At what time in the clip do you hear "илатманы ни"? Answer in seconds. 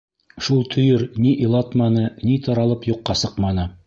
1.47-2.39